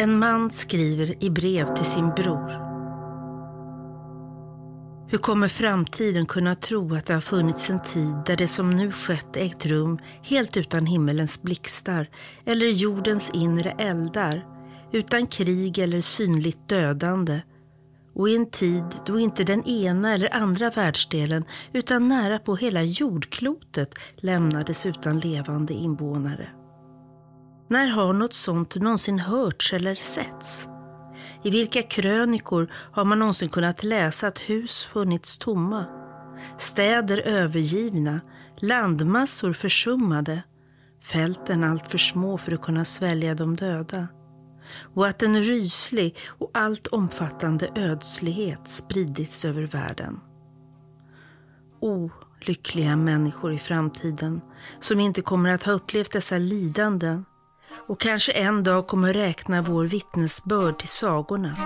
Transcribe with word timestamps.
En 0.00 0.18
man 0.18 0.50
skriver 0.50 1.24
i 1.24 1.30
brev 1.30 1.74
till 1.74 1.84
sin 1.84 2.08
bror. 2.10 2.68
Hur 5.10 5.18
kommer 5.18 5.48
framtiden 5.48 6.26
kunna 6.26 6.54
tro 6.54 6.94
att 6.94 7.06
det 7.06 7.14
har 7.14 7.20
funnits 7.20 7.70
en 7.70 7.82
tid 7.82 8.14
där 8.26 8.36
det 8.36 8.48
som 8.48 8.70
nu 8.70 8.92
skett 8.92 9.36
ägt 9.36 9.66
rum 9.66 9.98
helt 10.22 10.56
utan 10.56 10.86
himmelens 10.86 11.42
blixtar 11.42 12.08
eller 12.46 12.66
jordens 12.66 13.30
inre 13.30 13.70
eldar, 13.70 14.46
utan 14.92 15.26
krig 15.26 15.78
eller 15.78 16.00
synligt 16.00 16.68
dödande 16.68 17.40
och 18.14 18.28
i 18.28 18.36
en 18.36 18.50
tid 18.50 18.84
då 19.06 19.18
inte 19.18 19.44
den 19.44 19.64
ena 19.64 20.14
eller 20.14 20.36
andra 20.36 20.70
världsdelen 20.70 21.44
utan 21.72 22.08
nära 22.08 22.38
på 22.38 22.56
hela 22.56 22.82
jordklotet 22.82 23.94
lämnades 24.16 24.86
utan 24.86 25.20
levande 25.20 25.72
invånare. 25.72 26.57
När 27.70 27.86
har 27.86 28.12
något 28.12 28.34
sånt 28.34 28.74
någonsin 28.74 29.18
hörts 29.18 29.72
eller 29.72 29.94
setts? 29.94 30.68
I 31.42 31.50
vilka 31.50 31.82
krönikor 31.82 32.72
har 32.92 33.04
man 33.04 33.18
någonsin 33.18 33.48
kunnat 33.48 33.84
läsa 33.84 34.26
att 34.26 34.38
hus 34.38 34.84
funnits 34.84 35.38
tomma, 35.38 35.84
städer 36.58 37.18
övergivna, 37.18 38.20
landmassor 38.60 39.52
försummade, 39.52 40.42
fälten 41.04 41.64
allt 41.64 41.88
för 41.88 41.98
små 41.98 42.38
för 42.38 42.52
att 42.52 42.62
kunna 42.62 42.84
svälja 42.84 43.34
de 43.34 43.56
döda 43.56 44.08
och 44.94 45.06
att 45.06 45.22
en 45.22 45.42
ryslig 45.42 46.16
och 46.28 46.50
allt 46.54 46.86
omfattande 46.86 47.70
ödslighet 47.74 48.68
spridits 48.68 49.44
över 49.44 49.62
världen. 49.62 50.20
O, 51.80 52.10
lyckliga 52.40 52.96
människor 52.96 53.52
i 53.52 53.58
framtiden 53.58 54.40
som 54.80 55.00
inte 55.00 55.22
kommer 55.22 55.50
att 55.50 55.62
ha 55.62 55.72
upplevt 55.72 56.12
dessa 56.12 56.38
lidanden 56.38 57.24
och 57.88 58.00
kanske 58.00 58.32
en 58.32 58.62
dag 58.62 58.86
kommer 58.86 59.12
räkna 59.12 59.62
vår 59.62 59.84
vittnesbörd 59.84 60.78
till 60.78 60.88
sagorna. 60.88 61.56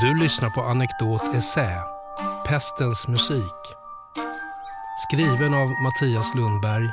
Du 0.00 0.22
lyssnar 0.22 0.50
på 0.50 0.60
Anekdot 0.60 1.34
Essä, 1.34 1.82
Pestens 2.46 3.08
musik. 3.08 3.76
Skriven 5.08 5.54
av 5.54 5.68
Mattias 5.68 6.34
Lundberg, 6.34 6.90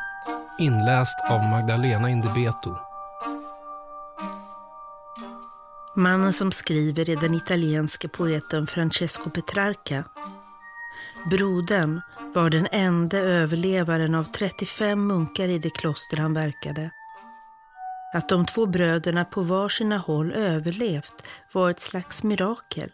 inläst 0.60 1.16
av 1.30 1.44
Magdalena 1.44 2.10
Indebeto. 2.10 2.76
Mannen 5.96 6.34
som 6.34 6.52
skriver 6.52 7.10
är 7.10 7.16
den 7.16 7.34
italienske 7.34 8.08
poeten 8.08 8.68
Francesco 8.68 9.30
Petrarca 9.30 10.04
Brodern 11.26 12.02
var 12.36 12.50
den 12.50 12.68
enda 12.72 13.18
överlevaren 13.18 14.16
av 14.16 14.24
35 14.24 15.08
munkar 15.08 15.48
i 15.48 15.60
det 15.60 15.70
kloster 15.70 16.18
han 16.18 16.34
verkade. 16.34 16.92
Att 18.14 18.30
de 18.30 18.46
två 18.46 18.66
bröderna 18.66 19.26
på 19.26 19.42
var 19.42 19.70
sina 19.70 19.98
håll 19.98 20.32
överlevt 20.32 21.24
var 21.52 21.70
ett 21.70 21.80
slags 21.80 22.24
mirakel. 22.24 22.90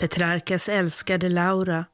Petrarkas 0.00 0.68
älskade 0.68 1.28
Laura, 1.28 1.84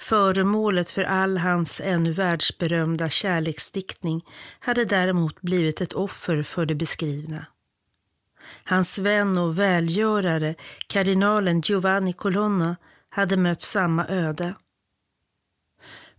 föremålet 0.00 0.90
för 0.90 1.02
all 1.02 1.38
hans 1.38 1.80
ännu 1.84 2.12
världsberömda 2.12 3.08
kärleksdiktning, 3.08 4.24
hade 4.60 4.84
däremot 4.84 5.40
blivit 5.40 5.80
ett 5.80 5.92
offer 5.92 6.42
för 6.42 6.66
det 6.66 6.74
beskrivna. 6.74 7.46
Hans 8.64 8.98
vän 8.98 9.38
och 9.38 9.58
välgörare, 9.58 10.54
kardinalen 10.86 11.60
Giovanni 11.60 12.12
Colonna, 12.12 12.76
hade 13.10 13.36
mött 13.36 13.60
samma 13.60 14.06
öde. 14.08 14.54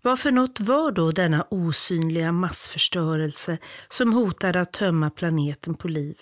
Vad 0.06 0.20
för 0.20 0.32
något 0.32 0.60
var 0.60 0.92
då 0.92 1.12
denna 1.12 1.48
osynliga 1.50 2.32
massförstörelse 2.32 3.58
som 3.88 4.14
hotade 4.14 4.62
att 4.62 4.74
tömma 4.74 5.10
planeten 5.10 5.76
på 5.76 5.88
liv? 5.88 6.18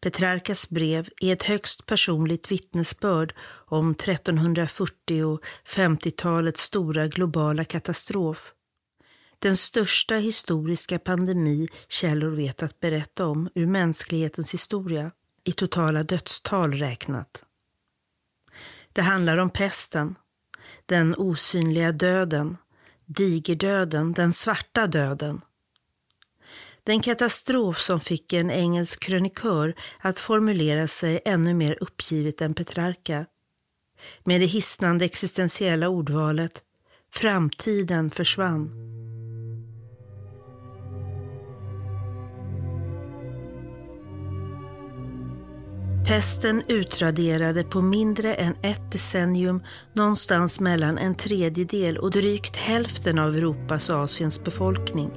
Petrarkas 0.00 0.68
brev 0.70 1.08
är 1.20 1.32
ett 1.32 1.42
högst 1.42 1.86
personligt 1.86 2.50
vittnesbörd 2.50 3.34
om 3.68 3.90
1340 3.90 5.24
och 5.24 5.40
50-talets 5.66 6.62
stora 6.62 7.06
globala 7.06 7.64
katastrof. 7.64 8.52
Den 9.38 9.56
största 9.56 10.14
historiska 10.14 10.98
pandemi 10.98 11.68
källor 11.88 12.30
vet 12.30 12.62
att 12.62 12.80
berätta 12.80 13.26
om 13.26 13.48
ur 13.54 13.66
mänsklighetens 13.66 14.54
historia, 14.54 15.10
i 15.44 15.52
totala 15.52 16.02
dödstal 16.02 16.72
räknat. 16.72 17.44
Det 18.92 19.02
handlar 19.02 19.38
om 19.38 19.50
pesten, 19.50 20.14
den 20.86 21.14
osynliga 21.18 21.92
döden, 21.92 22.56
digerdöden, 23.06 24.12
den 24.12 24.32
svarta 24.32 24.86
döden. 24.86 25.40
Den 26.84 27.00
katastrof 27.00 27.80
som 27.80 28.00
fick 28.00 28.32
en 28.32 28.50
engelsk 28.50 29.02
krönikör 29.02 29.74
att 29.98 30.18
formulera 30.18 30.88
sig 30.88 31.20
ännu 31.24 31.54
mer 31.54 31.78
uppgivet 31.80 32.40
än 32.40 32.54
Petrarca. 32.54 33.26
Med 34.24 34.40
det 34.40 34.46
hisnande 34.46 35.04
existentiella 35.04 35.88
ordvalet 35.88 36.62
Framtiden 37.14 38.10
försvann. 38.10 38.70
Pesten 46.06 46.62
utraderade 46.68 47.64
på 47.64 47.80
mindre 47.80 48.34
än 48.34 48.54
ett 48.62 48.92
decennium 48.92 49.62
någonstans 49.92 50.60
mellan 50.60 50.98
en 50.98 51.14
tredjedel 51.14 51.98
och 51.98 52.10
drygt 52.10 52.56
hälften 52.56 53.18
av 53.18 53.36
Europas 53.36 53.90
och 53.90 53.96
Asiens 53.96 54.44
befolkning. 54.44 55.10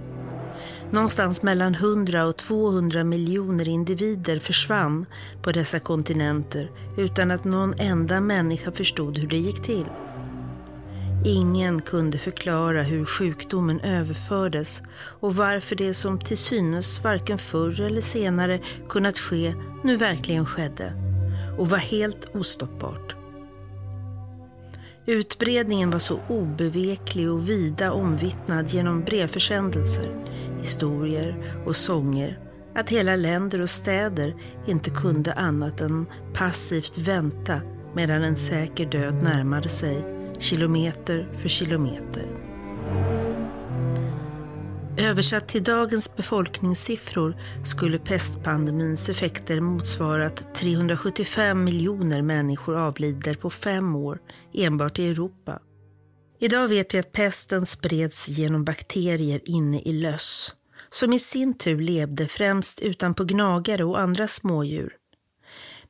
Någonstans 0.92 1.44
mellan 1.44 1.76
100 1.76 2.26
och 2.26 2.38
200 2.38 3.04
miljoner 3.04 3.68
individer 3.68 4.40
försvann 4.40 5.06
på 5.42 5.52
dessa 5.52 5.80
kontinenter 5.80 6.72
utan 6.98 7.32
att 7.32 7.44
någon 7.44 7.80
enda 7.80 8.22
människa 8.22 8.72
förstod 8.72 9.18
hur 9.18 9.28
det 9.28 9.38
gick 9.38 9.62
till. 9.62 9.86
Ingen 11.28 11.82
kunde 11.82 12.18
förklara 12.18 12.84
hur 12.84 13.06
sjukdomen 13.06 13.80
överfördes 13.80 14.84
och 15.20 15.36
varför 15.36 15.76
det 15.76 15.94
som 15.94 16.20
till 16.20 16.38
synes 16.38 17.04
varken 17.04 17.38
förr 17.38 17.82
eller 17.82 18.02
senare 18.02 18.60
kunnat 18.90 19.18
ske 19.18 19.56
nu 19.84 19.96
verkligen 19.96 20.46
skedde 20.46 20.94
och 21.58 21.70
var 21.70 21.78
helt 21.78 22.36
ostoppbart. 22.36 23.16
Utbredningen 25.06 25.92
var 25.92 26.00
så 26.00 26.20
obeveklig 26.28 27.32
och 27.32 27.50
vida 27.50 27.92
omvittnad 27.92 28.70
genom 28.70 29.04
brevförsändelser, 29.04 30.26
historier 30.62 31.60
och 31.66 31.76
sånger 31.76 32.40
att 32.76 32.90
hela 32.90 33.16
länder 33.16 33.62
och 33.62 33.70
städer 33.70 34.36
inte 34.68 34.90
kunde 34.90 35.34
annat 35.34 35.82
än 35.82 36.06
passivt 36.34 36.98
vänta 36.98 37.62
medan 37.94 38.24
en 38.24 38.38
säker 38.38 38.86
död 38.86 39.24
närmade 39.24 39.70
sig 39.70 40.15
kilometer 40.40 41.28
för 41.42 41.50
kilometer. 41.50 42.26
Översatt 44.98 45.48
till 45.48 45.64
dagens 45.64 46.16
befolkningssiffror 46.16 47.36
skulle 47.64 48.00
pestpandemins 48.00 49.10
effekter 49.10 49.62
motsvara 49.62 50.26
att 50.26 50.56
375 50.56 51.64
miljoner 51.64 52.22
människor 52.22 52.78
avlider 52.78 53.36
på 53.36 53.50
fem 53.50 53.96
år 53.96 54.20
enbart 54.54 55.00
i 55.00 55.10
Europa. 55.10 55.60
Idag 56.40 56.68
vet 56.68 56.94
vi 56.94 57.00
att 57.00 57.12
pesten 57.12 57.66
spreds 57.66 58.30
genom 58.30 58.64
bakterier 58.64 59.42
inne 59.46 59.82
i 59.82 59.94
löss, 59.94 60.54
som 60.90 61.14
i 61.14 61.20
sin 61.20 61.58
tur 61.58 61.82
levde 61.82 62.28
främst 62.28 62.82
utanpå 62.82 63.24
gnagare 63.24 63.84
och 63.84 64.00
andra 64.00 64.28
smådjur. 64.28 64.94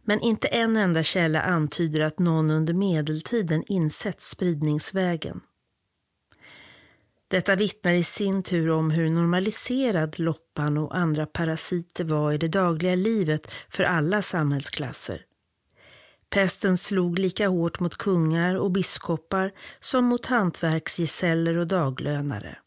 Men 0.06 0.22
inte 0.22 0.48
en 0.48 0.78
enda 0.78 1.04
källa 1.04 1.42
antyder 1.42 2.02
att 2.02 2.20
någon 2.20 2.52
under 2.52 2.74
medeltiden 2.74 3.64
insett 3.68 4.22
spridningsvägen. 4.22 5.42
Detta 7.28 7.56
vittnar 7.56 7.94
i 7.94 8.04
sin 8.04 8.44
tur 8.44 8.72
om 8.72 8.92
hur 8.92 9.10
normaliserad 9.10 10.20
loppan 10.20 10.78
och 10.78 10.98
andra 10.98 11.26
parasiter 11.26 12.04
var 12.04 12.32
i 12.32 12.38
det 12.38 12.48
dagliga 12.48 12.96
livet 12.96 13.52
för 13.70 13.84
alla 13.84 14.22
samhällsklasser. 14.22 15.22
Pesten 16.30 16.78
slog 16.78 17.20
lika 17.20 17.48
hårt 17.48 17.80
mot 17.80 17.96
kungar 17.96 18.56
och 18.56 18.72
biskopar 18.72 19.52
som 19.80 20.06
mot 20.06 20.26
hantverksgesäller 20.26 21.58
och 21.58 21.68
daglönare. 21.68 22.58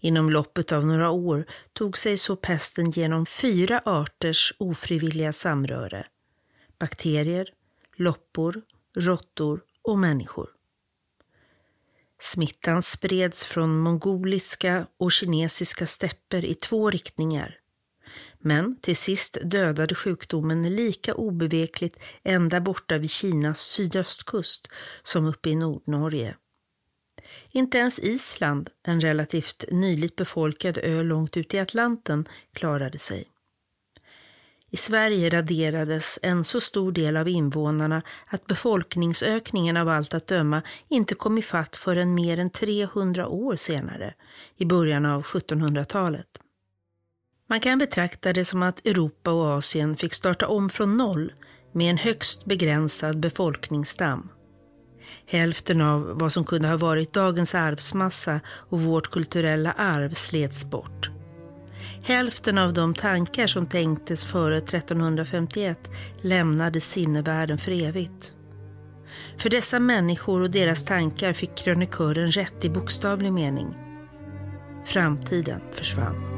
Inom 0.00 0.30
loppet 0.30 0.72
av 0.72 0.86
några 0.86 1.10
år 1.10 1.44
tog 1.72 1.98
sig 1.98 2.18
så 2.18 2.36
pesten 2.36 2.90
genom 2.90 3.26
fyra 3.26 3.82
arters 3.84 4.54
ofrivilliga 4.58 5.32
samröre 5.32 6.06
bakterier, 6.82 7.48
loppor, 7.96 8.62
råttor 8.96 9.60
och 9.82 9.98
människor. 9.98 10.48
Smittan 12.20 12.82
spreds 12.82 13.44
från 13.44 13.78
mongoliska 13.78 14.86
och 14.98 15.12
kinesiska 15.12 15.86
stäpper 15.86 16.44
i 16.44 16.54
två 16.54 16.90
riktningar. 16.90 17.58
Men 18.38 18.76
till 18.80 18.96
sist 18.96 19.38
dödade 19.44 19.94
sjukdomen 19.94 20.76
lika 20.76 21.14
obevekligt 21.14 21.98
ända 22.24 22.60
borta 22.60 22.98
vid 22.98 23.10
Kinas 23.10 23.60
sydöstkust 23.60 24.68
som 25.02 25.26
uppe 25.26 25.50
i 25.50 25.56
Nordnorge. 25.56 26.36
Inte 27.50 27.78
ens 27.78 27.98
Island, 27.98 28.70
en 28.82 29.00
relativt 29.00 29.64
nyligt 29.70 30.16
befolkad 30.16 30.78
ö 30.82 31.02
långt 31.02 31.36
ut 31.36 31.54
i 31.54 31.58
Atlanten, 31.58 32.28
klarade 32.52 32.98
sig. 32.98 33.28
I 34.74 34.76
Sverige 34.76 35.30
raderades 35.30 36.18
en 36.22 36.44
så 36.44 36.60
stor 36.60 36.92
del 36.92 37.16
av 37.16 37.28
invånarna 37.28 38.02
att 38.26 38.46
befolkningsökningen 38.46 39.76
av 39.76 39.88
allt 39.88 40.14
att 40.14 40.26
döma 40.26 40.62
inte 40.88 41.14
kom 41.14 41.38
ifatt 41.38 41.76
förrän 41.76 42.14
mer 42.14 42.38
än 42.38 42.50
300 42.50 43.28
år 43.28 43.56
senare, 43.56 44.14
i 44.56 44.64
början 44.64 45.06
av 45.06 45.22
1700-talet. 45.22 46.26
Man 47.48 47.60
kan 47.60 47.78
betrakta 47.78 48.32
det 48.32 48.44
som 48.44 48.62
att 48.62 48.86
Europa 48.86 49.30
och 49.30 49.46
Asien 49.46 49.96
fick 49.96 50.14
starta 50.14 50.48
om 50.48 50.70
från 50.70 50.96
noll 50.96 51.32
med 51.72 51.90
en 51.90 51.98
högst 51.98 52.44
begränsad 52.44 53.20
befolkningsstam. 53.20 54.28
Hälften 55.26 55.80
av 55.80 56.18
vad 56.18 56.32
som 56.32 56.44
kunde 56.44 56.68
ha 56.68 56.76
varit 56.76 57.12
dagens 57.12 57.54
arvsmassa 57.54 58.40
och 58.46 58.80
vårt 58.80 59.10
kulturella 59.10 59.72
arv 59.72 60.10
slets 60.10 60.70
bort. 60.70 61.21
Hälften 62.04 62.58
av 62.58 62.72
de 62.72 62.94
tankar 62.94 63.46
som 63.46 63.66
tänktes 63.66 64.24
före 64.24 64.56
1351 64.56 65.78
lämnade 66.20 66.80
sinnevärlden 66.80 67.58
för 67.58 67.72
evigt. 67.72 68.32
För 69.36 69.50
dessa 69.50 69.80
människor 69.80 70.40
och 70.40 70.50
deras 70.50 70.84
tankar 70.84 71.32
fick 71.32 71.56
krönikören 71.56 72.30
rätt 72.30 72.64
i 72.64 72.70
bokstavlig 72.70 73.32
mening. 73.32 73.74
Framtiden 74.84 75.60
försvann. 75.72 76.31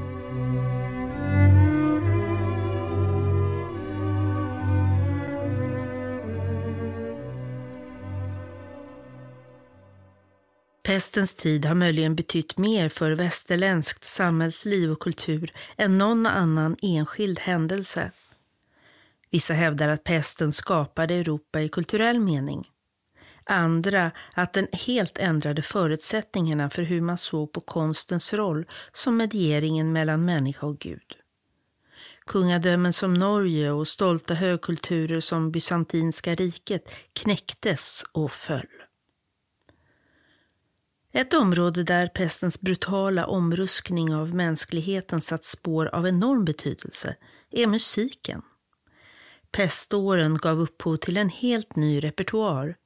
Pestens 10.94 11.34
tid 11.34 11.66
har 11.66 11.74
möjligen 11.74 12.16
betytt 12.16 12.58
mer 12.58 12.88
för 12.88 13.12
västerländskt 13.12 14.04
samhällsliv 14.04 14.92
och 14.92 15.00
kultur 15.00 15.52
än 15.76 15.98
någon 15.98 16.26
annan 16.26 16.76
enskild 16.82 17.38
händelse. 17.38 18.10
Vissa 19.30 19.54
hävdar 19.54 19.88
att 19.88 20.04
pesten 20.04 20.52
skapade 20.52 21.14
Europa 21.14 21.60
i 21.60 21.68
kulturell 21.68 22.20
mening. 22.20 22.68
Andra 23.44 24.10
att 24.34 24.52
den 24.52 24.66
helt 24.72 25.18
ändrade 25.18 25.62
förutsättningarna 25.62 26.70
för 26.70 26.82
hur 26.82 27.00
man 27.00 27.18
såg 27.18 27.52
på 27.52 27.60
konstens 27.60 28.34
roll 28.34 28.66
som 28.92 29.16
medieringen 29.16 29.92
mellan 29.92 30.24
människa 30.24 30.66
och 30.66 30.78
Gud. 30.78 31.16
Kungadömen 32.26 32.92
som 32.92 33.14
Norge 33.14 33.70
och 33.70 33.88
stolta 33.88 34.34
högkulturer 34.34 35.20
som 35.20 35.50
Bysantinska 35.50 36.34
riket 36.34 36.90
knäcktes 37.12 38.04
och 38.12 38.32
föll. 38.32 38.73
Ett 41.16 41.34
område 41.34 41.82
där 41.82 42.06
pestens 42.06 42.60
brutala 42.60 43.26
omruskning 43.26 44.14
av 44.14 44.34
mänskligheten 44.34 45.20
satt 45.20 45.44
spår 45.44 45.86
av 45.86 46.06
enorm 46.06 46.44
betydelse 46.44 47.16
är 47.50 47.66
musiken. 47.66 48.42
Peståren 49.52 50.36
gav 50.36 50.60
upphov 50.60 50.96
till 50.96 51.16
en 51.16 51.28
helt 51.28 51.76
ny 51.76 52.00
repertoar, 52.00 52.76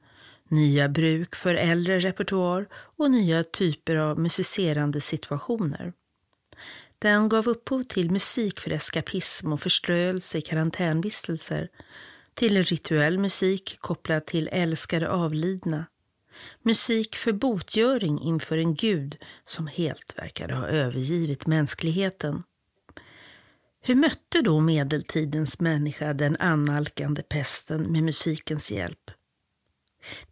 nya 0.48 0.88
bruk 0.88 1.34
för 1.34 1.54
äldre 1.54 1.98
repertoar 1.98 2.66
och 2.72 3.10
nya 3.10 3.44
typer 3.44 3.96
av 3.96 4.18
musicerande 4.18 5.00
situationer. 5.00 5.92
Den 6.98 7.28
gav 7.28 7.48
upphov 7.48 7.82
till 7.82 8.10
musik 8.10 8.60
för 8.60 8.70
eskapism 8.70 9.52
och 9.52 9.60
förströelse 9.60 10.38
i 10.38 10.42
karantänvistelser, 10.42 11.68
till 12.34 12.62
rituell 12.62 13.18
musik 13.18 13.76
kopplad 13.80 14.26
till 14.26 14.48
älskade 14.52 15.10
avlidna, 15.10 15.86
Musik 16.62 17.16
för 17.16 17.32
botgöring 17.32 18.20
inför 18.20 18.58
en 18.58 18.74
gud 18.74 19.16
som 19.44 19.66
helt 19.66 20.18
verkade 20.18 20.54
ha 20.54 20.66
övergivit 20.66 21.46
mänskligheten. 21.46 22.42
Hur 23.80 23.94
mötte 23.94 24.42
då 24.42 24.60
medeltidens 24.60 25.60
människa 25.60 26.12
den 26.12 26.36
annalkande 26.36 27.22
pesten 27.22 27.92
med 27.92 28.02
musikens 28.02 28.72
hjälp? 28.72 29.10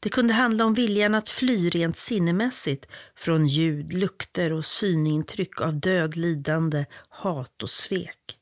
Det 0.01 0.09
kunde 0.09 0.35
handla 0.35 0.65
om 0.65 0.75
viljan 0.75 1.15
att 1.15 1.29
fly 1.29 1.71
rent 1.71 1.97
sinnemässigt 1.97 2.87
från 3.17 3.47
ljud, 3.47 3.93
lukter 3.93 4.53
och 4.53 4.65
synintryck 4.65 5.61
av 5.61 5.81
död, 5.81 6.17
lidande, 6.17 6.85
hat 7.09 7.63
och 7.63 7.71
svek. 7.71 8.39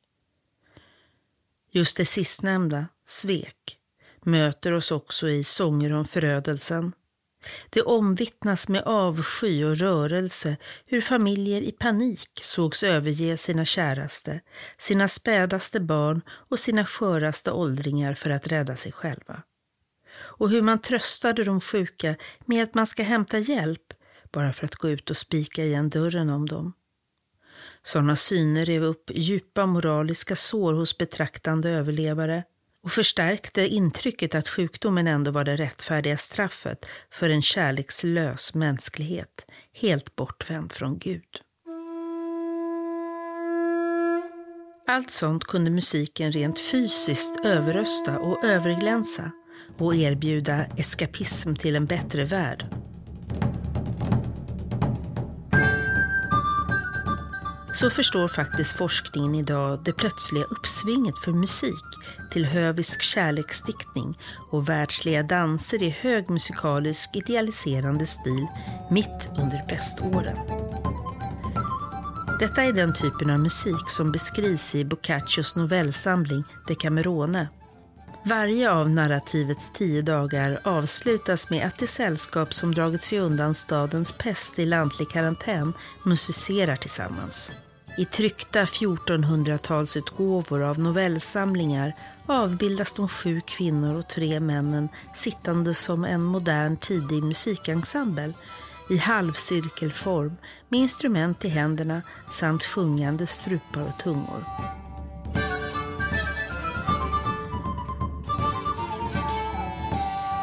Just 1.71 1.97
det 1.97 2.07
sistnämnda, 2.07 2.89
svek, 3.07 3.79
möter 4.23 4.73
oss 4.73 4.91
också 4.91 5.29
i 5.29 5.45
sånger 5.45 5.93
om 5.93 6.05
förödelsen, 6.05 6.93
det 7.71 7.83
omvittnas 7.83 8.69
med 8.69 8.83
avsky 8.83 9.65
och 9.65 9.77
rörelse 9.77 10.57
hur 10.87 11.01
familjer 11.01 11.63
i 11.63 11.73
panik 11.73 12.41
sågs 12.43 12.83
överge 12.83 13.37
sina 13.37 13.65
käraste, 13.65 14.41
sina 14.79 15.09
spädaste 15.09 15.81
barn 15.81 16.23
och 16.29 16.61
sina 16.61 16.87
sköraste 16.87 17.53
åldringar 17.53 18.15
för 18.15 18.31
att 18.31 18.47
rädda 18.47 18.77
sig 18.77 18.93
själva. 18.93 19.43
Och 20.17 20.51
hur 20.51 20.63
man 20.63 20.81
tröstade 20.81 21.45
de 21.45 21.61
sjuka 21.61 22.17
med 22.47 22.63
att 22.63 22.75
man 22.75 22.87
ska 22.87 23.03
hämta 23.03 23.39
hjälp 23.39 23.93
bara 24.33 24.53
för 24.53 24.65
att 24.65 24.75
gå 24.75 24.91
ut 24.91 25.11
och 25.11 25.17
spika 25.17 25.65
igen 25.65 25.89
dörren 25.89 26.31
om 26.31 26.49
dem. 26.49 26.73
Sådana 27.83 28.17
syner 28.17 28.65
rev 28.65 28.83
upp 28.83 29.11
djupa 29.15 29.67
moraliska 29.67 30.37
sår 30.37 30.73
hos 30.73 30.99
betraktande 30.99 31.71
överlevare 31.71 32.45
och 32.85 32.93
förstärkte 32.93 33.67
intrycket 33.67 34.35
att 34.35 34.49
sjukdomen 34.49 35.07
ändå 35.07 35.31
var 35.31 35.45
det 35.45 35.57
rättfärdiga 35.57 36.17
straffet 36.17 36.87
för 37.11 37.31
en 37.31 37.43
kärlekslös 37.43 38.55
mänsklighet, 38.55 39.47
helt 39.73 40.17
bortvänd 40.17 40.73
från 40.73 40.99
Gud. 40.99 41.41
Allt 44.87 45.11
sånt 45.11 45.45
kunde 45.45 45.71
musiken 45.71 46.33
rent 46.33 46.61
fysiskt 46.61 47.45
överrösta 47.45 48.19
och 48.19 48.45
överglänsa 48.45 49.31
och 49.79 49.95
erbjuda 49.95 50.65
eskapism 50.65 51.55
till 51.55 51.77
en 51.77 51.87
bättre 51.87 52.25
värld. 52.25 52.67
Så 57.75 57.91
förstår 57.91 58.29
faktiskt 58.29 58.77
forskningen 58.77 59.35
idag 59.35 59.81
det 59.85 59.93
plötsliga 59.93 60.45
uppsvinget 60.45 61.19
för 61.19 61.33
musik 61.33 61.85
till 62.31 62.45
hövisk 62.45 63.03
kärleksdiktning 63.03 64.19
och 64.51 64.69
världsliga 64.69 65.23
danser 65.23 65.83
i 65.83 65.91
hög 65.91 66.31
musikalisk 66.31 67.17
idealiserande 67.17 68.07
stil 68.07 68.47
mitt 68.91 69.31
under 69.39 69.63
präståren. 69.69 70.39
Detta 72.41 72.63
är 72.63 72.73
den 72.73 72.95
typen 72.95 73.31
av 73.31 73.41
musik 73.41 73.89
som 73.89 74.13
beskrivs 74.13 74.75
i 74.75 74.85
Boccaccios 74.85 75.57
novellsamling 75.57 76.45
Decamerone. 76.69 77.49
Varje 78.27 78.71
av 78.71 78.91
narrativets 78.91 79.71
tio 79.75 80.03
dagar 80.03 80.61
avslutas 80.65 81.51
med 81.51 81.67
att 81.67 81.79
det 81.79 81.87
sällskap 81.87 82.55
som 82.55 82.75
dragit 82.75 83.03
sig 83.03 83.19
undan 83.19 83.55
stadens 83.55 84.13
pest 84.13 84.59
i 84.59 84.67
lantlig 84.67 85.09
karantän 85.09 85.73
musicerar 86.03 86.77
tillsammans. 86.77 87.51
I 87.99 88.05
tryckta 88.05 88.65
1400-talsutgåvor 88.65 90.63
av 90.63 90.79
novellsamlingar 90.79 91.97
avbildas 92.27 92.95
de 92.95 93.09
sju 93.09 93.41
kvinnor 93.41 93.99
och 93.99 94.09
tre 94.09 94.41
männen 94.41 94.89
sittande 95.15 95.75
som 95.75 96.05
en 96.05 96.23
modern 96.23 96.77
tidig 96.77 97.23
musikensemble 97.23 98.33
i 98.91 98.97
halvcirkelform 98.97 100.37
med 100.69 100.81
instrument 100.81 101.45
i 101.45 101.49
händerna 101.49 102.03
samt 102.31 102.65
sjungande 102.65 103.27
strupar 103.27 103.83
och 103.83 103.99
tungor. 103.99 104.45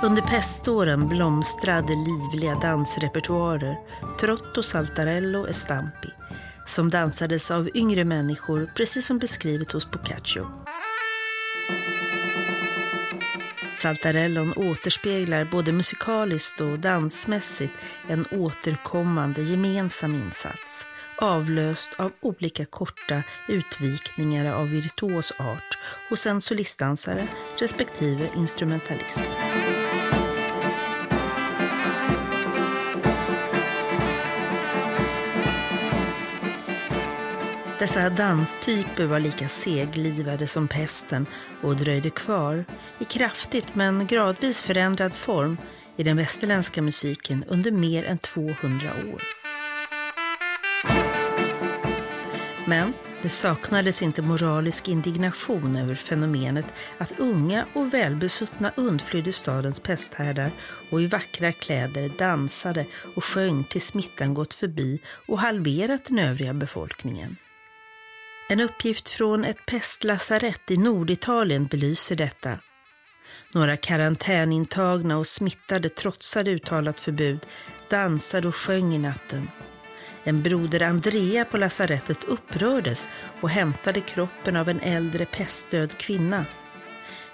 Under 0.04 0.22
peståren 0.22 1.08
blomstrade 1.08 1.94
livliga 1.96 2.56
dansrepertoarer, 2.56 3.78
trotto, 4.20 4.64
saltarello, 4.64 5.48
estampi 5.48 6.10
som 6.66 6.90
dansades 6.90 7.52
av 7.52 7.70
yngre 7.74 8.06
människor, 8.06 8.72
precis 8.76 9.06
som 9.06 9.20
beskrivet 9.20 9.72
hos 9.72 9.92
Boccaccio. 9.92 10.48
Saltarellon 13.76 14.54
återspeglar 14.56 15.46
både 15.46 15.72
musikaliskt 15.72 16.62
och 16.62 16.80
dansmässigt 16.80 17.74
en 18.08 18.26
återkommande 18.32 19.42
gemensam 19.42 20.16
insats, 20.16 20.86
avlöst 21.18 21.94
av 22.00 22.12
olika 22.22 22.66
korta 22.66 23.24
utvikningar 23.48 24.54
av 24.54 24.70
virtuos 24.70 25.34
art 25.40 25.78
hos 26.10 26.28
en 26.28 26.42
solistdansare 26.42 27.28
respektive 27.60 28.30
instrumentalist. 28.36 29.28
Dessa 37.82 38.10
danstyper 38.10 39.06
var 39.06 39.20
lika 39.20 39.48
seglivade 39.48 40.48
som 40.48 40.68
pesten 40.68 41.26
och 41.62 41.76
dröjde 41.76 42.10
kvar, 42.10 42.66
i 43.00 43.06
kraftigt 43.06 43.76
men 43.76 44.08
gradvis 44.08 44.62
förändrad 44.62 45.14
form, 45.14 45.58
i 45.96 46.04
den 46.04 46.18
västerländska 46.18 46.82
musiken 46.82 47.44
under 47.48 47.72
mer 47.72 48.04
än 48.04 48.18
200 48.18 48.90
år. 49.14 49.22
Men 52.68 52.94
det 53.22 53.30
saknades 53.30 54.04
inte 54.04 54.22
moralisk 54.22 54.88
indignation 54.88 55.76
över 55.76 55.96
fenomenet 55.96 56.74
att 56.98 57.20
unga 57.20 57.66
och 57.74 57.94
välbesuttna 57.94 58.72
undflydde 58.76 59.34
stadens 59.34 59.80
pesthärdar 59.80 60.52
och 60.92 61.02
i 61.02 61.08
vackra 61.08 61.52
kläder 61.52 62.12
dansade 62.18 62.86
och 63.16 63.24
sjöng 63.24 63.64
till 63.64 63.82
smittan 63.82 64.34
gått 64.34 64.54
förbi 64.54 65.02
och 65.28 65.40
halverat 65.40 66.06
den 66.06 66.20
övriga 66.20 66.54
befolkningen. 66.54 67.38
En 68.52 68.60
uppgift 68.60 69.10
från 69.10 69.46
ett 69.46 69.66
pestlasarett 69.66 70.72
i 70.72 70.78
Norditalien 70.78 71.66
belyser 71.66 72.16
detta. 72.16 72.60
Några 73.54 73.78
karantänintagna 73.78 75.18
och 75.18 75.28
smittade 75.28 75.90
trotsade 75.90 76.52
uttalat 76.52 77.02
förbud, 77.02 77.40
dansade 77.90 78.48
och 78.48 78.56
sjöng 78.56 78.94
i 78.94 78.98
natten. 78.98 79.50
En 80.24 80.44
broder 80.44 80.82
Andrea 80.82 81.46
på 81.46 81.58
lasarettet 81.58 82.24
upprördes 82.24 83.10
och 83.42 83.50
hämtade 83.50 84.02
kroppen 84.02 84.56
av 84.56 84.70
en 84.70 84.80
äldre 84.80 85.26
pestdöd 85.26 85.98
kvinna. 85.98 86.46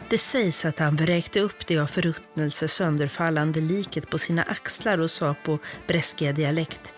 Det 0.10 0.18
sägs 0.18 0.66
att 0.66 0.80
han 0.80 0.96
vräkte 0.96 1.40
upp 1.40 1.68
det 1.68 1.80
av 1.80 1.88
förruttnelse 1.88 2.68
sönderfallande 2.68 3.62
liket 3.62 4.10
på 4.10 4.18
sina 4.18 4.44
axlar 4.44 4.98
och 4.98 5.12
sa 5.12 5.36
på 5.44 5.60
bräskiga 5.88 6.32
dialekt. 6.32 6.94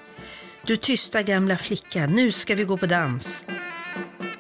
Du 0.66 0.78
tysta 0.78 1.22
gamla 1.22 1.58
flicka, 1.58 2.08
nu 2.08 2.32
ska 2.32 2.56
vi 2.56 2.64
gå 2.64 2.78
på 2.78 2.86
dans. 2.86 3.44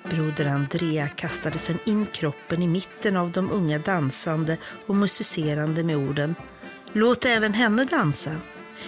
Broder 0.10 0.46
Andrea 0.46 1.08
kastade 1.08 1.58
sedan 1.58 1.80
in 1.86 2.06
kroppen 2.06 2.64
i 2.64 2.68
mitten 2.68 3.18
av 3.18 3.32
de 3.32 3.52
unga 3.52 3.80
dansande 3.80 4.58
och 4.88 4.96
musicerande 4.96 5.84
med 5.84 5.98
orden 5.98 6.36
Låt 6.94 7.26
även 7.26 7.54
henne 7.54 7.86
dansa. 7.86 8.42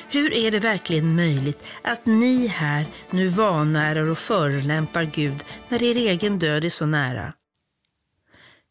Hur 0.09 0.33
är 0.33 0.51
det 0.51 0.59
verkligen 0.59 1.15
möjligt 1.15 1.63
att 1.83 2.05
ni 2.05 2.47
här 2.47 2.85
nu 3.09 3.27
vanärar 3.27 4.09
och 4.09 4.17
förolämpar 4.17 5.03
Gud 5.03 5.43
när 5.69 5.83
er 5.83 5.95
egen 5.95 6.39
död 6.39 6.65
är 6.65 6.69
så 6.69 6.85
nära? 6.85 7.33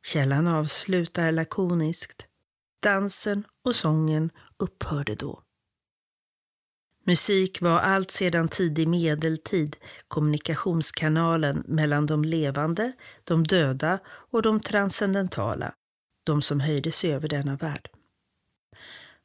Källan 0.07 0.47
avslutar 0.47 1.33
lakoniskt. 1.33 2.26
Dansen 2.83 3.45
och 3.64 3.76
sången 3.76 4.30
upphörde 4.59 5.14
då. 5.14 5.42
Musik 7.07 7.61
var 7.61 7.78
allt 7.78 8.11
sedan 8.11 8.49
tidig 8.49 8.88
medeltid 8.88 9.76
kommunikationskanalen 10.09 11.64
mellan 11.66 12.07
de 12.07 12.25
levande, 12.25 12.92
de 13.25 13.47
döda 13.47 13.99
och 14.07 14.42
de 14.42 14.61
transcendentala, 14.61 15.73
de 16.26 16.42
som 16.42 16.61
höjde 16.61 16.92
sig 16.92 17.14
över 17.14 17.28
denna 17.28 17.57
värld. 17.57 17.88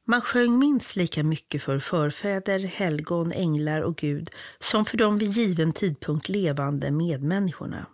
Man 0.08 0.22
sjöng 0.22 0.60
minst 0.60 0.96
lika 0.96 1.24
mycket 1.24 1.64
för 1.64 1.80
förfäder, 1.80 2.60
helgon, 2.60 3.32
änglar 3.32 3.82
och 3.82 3.96
Gud 3.96 4.30
som 4.60 4.86
för 4.86 4.98
de 4.98 5.18
vid 5.18 5.32
given 5.32 5.72
tidpunkt 5.72 6.30
levande 6.30 6.92
medmänniskorna. 6.92 7.86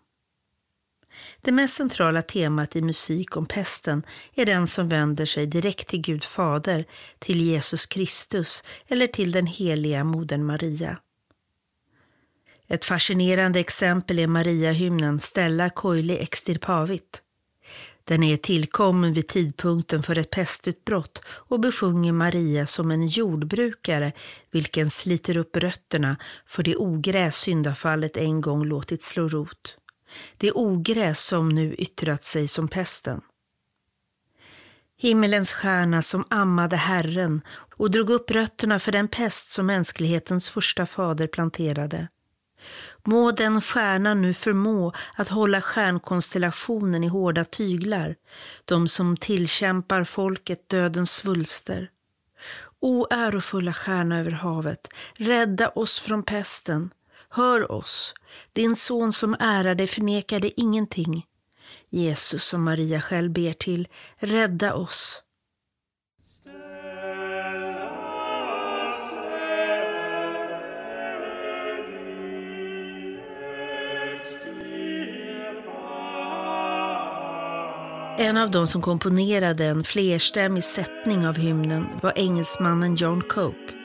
Det 1.42 1.52
mest 1.52 1.74
centrala 1.74 2.22
temat 2.22 2.76
i 2.76 2.82
musik 2.82 3.38
om 3.38 3.46
pesten 3.46 4.04
är 4.36 4.46
den 4.46 4.68
som 4.68 4.88
vänder 4.88 5.26
sig 5.26 5.46
direkt 5.46 5.88
till 5.88 6.02
Gud 6.02 6.24
Fader, 6.24 6.86
till 7.20 7.42
Jesus 7.42 7.86
Kristus 7.86 8.64
eller 8.88 9.08
till 9.08 9.32
den 9.32 9.46
heliga 9.46 10.04
modern 10.04 10.46
Maria. 10.46 10.98
Ett 12.68 12.86
fascinerande 12.86 13.60
exempel 13.60 14.20
är 14.20 14.28
Mariahymnen 14.28 15.20
Stella 15.20 15.70
Coeli 15.70 16.18
Extirpavit. 16.20 17.22
Den 18.04 18.24
är 18.24 18.38
tillkommen 18.38 19.14
vid 19.14 19.28
tidpunkten 19.28 20.04
för 20.04 20.18
ett 20.18 20.30
pestutbrott 20.30 21.22
och 21.28 21.60
besjunger 21.60 22.12
Maria 22.12 22.66
som 22.66 22.92
en 22.92 23.08
jordbrukare 23.08 24.12
vilken 24.52 24.90
sliter 24.90 25.38
upp 25.38 25.58
rötterna 25.58 26.18
för 26.46 26.64
det 26.64 26.76
ogräs 26.76 27.36
syndafallet 27.36 28.18
en 28.18 28.42
gång 28.42 28.66
låtit 28.66 29.04
slå 29.04 29.28
rot. 29.28 29.78
Det 30.38 30.52
ogräs 30.52 31.26
som 31.26 31.50
nu 31.50 31.74
yttrat 31.74 32.24
sig 32.24 32.48
som 32.48 32.68
pesten. 32.68 33.22
Himmelens 34.98 35.54
stjärna 35.54 36.02
som 36.02 36.26
ammade 36.30 36.76
Herren 36.76 37.42
och 37.78 37.92
drog 37.92 38.10
upp 38.10 38.32
rötterna 38.32 38.80
för 38.80 38.92
den 38.92 39.08
pest 39.08 39.52
som 39.52 39.66
mänsklighetens 39.66 40.50
första 40.50 40.86
fader 40.86 41.28
planterade. 41.28 42.08
Må 43.04 43.32
den 43.32 43.62
stjärnan 43.62 44.22
nu 44.22 44.34
förmå 44.34 44.94
att 45.16 45.30
hålla 45.30 45.62
stjärnkonstellationen 45.62 47.04
i 47.04 47.08
hårda 47.08 47.46
tyglar, 47.46 48.16
de 48.66 48.88
som 48.88 49.18
tillkämpar 49.18 50.04
folket 50.04 50.70
dödens 50.70 51.12
svulster. 51.16 51.90
O 52.80 53.08
ärofulla 53.12 53.74
stjärna 53.74 54.20
över 54.20 54.32
havet, 54.32 54.88
rädda 55.14 55.70
oss 55.70 56.00
från 56.00 56.24
pesten. 56.24 56.94
Hör 57.34 57.72
oss, 57.72 58.14
din 58.54 58.76
son 58.76 59.14
som 59.14 59.36
ärar 59.40 59.76
dig 59.76 59.88
förnekade 59.88 60.62
ingenting. 60.62 61.26
Jesus 61.90 62.44
som 62.44 62.64
Maria 62.64 63.02
själv 63.02 63.32
ber 63.32 63.54
till, 63.54 63.88
rädda 64.18 64.74
oss. 64.74 65.24
En 78.18 78.38
av 78.38 78.52
de 78.52 78.68
som 78.68 78.82
komponerade 78.82 79.66
en 79.66 79.84
flerstämmig 79.84 80.64
sättning 80.64 81.28
av 81.28 81.36
hymnen 81.38 81.86
var 82.02 82.14
engelsmannen 82.16 82.96
John 82.96 83.22
Coke. 83.22 83.81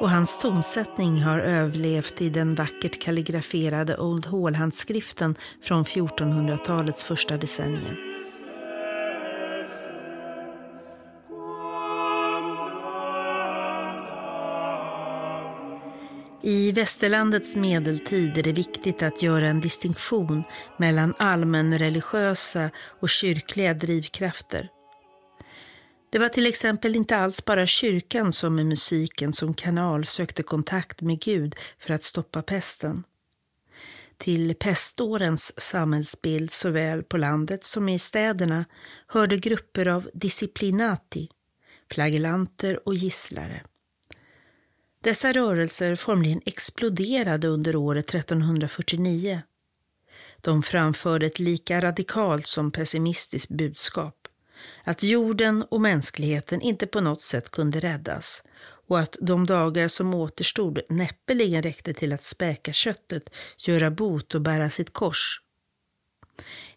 Och 0.00 0.10
hans 0.10 0.38
tonsättning 0.38 1.22
har 1.22 1.38
överlevt 1.38 2.20
i 2.20 2.28
den 2.28 2.54
vackert 2.54 3.02
kalligraferade 3.02 3.98
Old 3.98 4.26
Hall-handskriften 4.26 5.34
från 5.62 5.84
1400-talets 5.84 7.04
första 7.04 7.36
decennium. 7.36 7.96
I 16.42 16.72
västerlandets 16.72 17.56
medeltid 17.56 18.38
är 18.38 18.42
det 18.42 18.52
viktigt 18.52 19.02
att 19.02 19.22
göra 19.22 19.46
en 19.46 19.60
distinktion 19.60 20.44
mellan 20.76 21.14
allmänreligiösa 21.18 22.70
och 23.00 23.08
kyrkliga 23.08 23.74
drivkrafter. 23.74 24.68
Det 26.10 26.18
var 26.18 26.28
till 26.28 26.46
exempel 26.46 26.96
inte 26.96 27.16
alls 27.16 27.44
bara 27.44 27.66
kyrkan 27.66 28.32
som 28.32 28.54
med 28.54 28.66
musiken 28.66 29.32
som 29.32 29.54
kanal 29.54 30.04
sökte 30.04 30.42
kontakt 30.42 31.00
med 31.00 31.20
Gud 31.20 31.56
för 31.78 31.94
att 31.94 32.02
stoppa 32.02 32.42
pesten. 32.42 33.04
Till 34.16 34.54
pestårens 34.54 35.60
samhällsbild 35.60 36.50
såväl 36.50 37.02
på 37.02 37.16
landet 37.16 37.64
som 37.64 37.88
i 37.88 37.98
städerna 37.98 38.64
hörde 39.06 39.36
grupper 39.36 39.86
av 39.86 40.10
disciplinati, 40.14 41.28
flagellanter 41.90 42.88
och 42.88 42.94
gisslare. 42.94 43.62
Dessa 45.02 45.32
rörelser 45.32 45.94
formligen 45.94 46.40
exploderade 46.46 47.48
under 47.48 47.76
året 47.76 48.14
1349. 48.14 49.42
De 50.40 50.62
framförde 50.62 51.26
ett 51.26 51.38
lika 51.38 51.80
radikalt 51.80 52.46
som 52.46 52.70
pessimistiskt 52.70 53.50
budskap. 53.50 54.17
Att 54.84 55.02
jorden 55.02 55.62
och 55.62 55.80
mänskligheten 55.80 56.60
inte 56.60 56.86
på 56.86 57.00
något 57.00 57.22
sätt 57.22 57.50
kunde 57.50 57.80
räddas 57.80 58.42
och 58.88 58.98
att 58.98 59.16
de 59.20 59.46
dagar 59.46 59.88
som 59.88 60.14
återstod 60.14 60.80
näppeligen 60.88 61.62
räckte 61.62 61.94
till 61.94 62.12
att 62.12 62.22
späka 62.22 62.72
köttet, 62.72 63.30
göra 63.58 63.90
bot 63.90 64.34
och 64.34 64.40
bära 64.40 64.70
sitt 64.70 64.92
kors. 64.92 65.40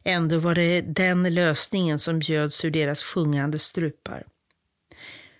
Ändå 0.03 0.39
var 0.39 0.55
det 0.55 0.81
den 0.81 1.33
lösningen 1.33 1.99
som 1.99 2.19
bjöds 2.19 2.65
ur 2.65 2.71
deras 2.71 3.03
sjungande 3.03 3.59
strupar. 3.59 4.23